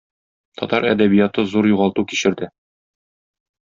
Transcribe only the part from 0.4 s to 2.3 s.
Татар әдәбияты зур югалту